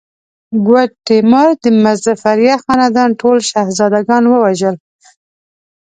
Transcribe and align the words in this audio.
ګوډ 0.67 0.91
تیمور 1.07 1.49
د 1.63 1.65
مظفریه 1.83 2.55
خاندان 2.63 3.09
ټول 3.21 3.37
شهزاده 3.49 4.01
ګان 4.07 4.23
ووژل. 4.27 4.75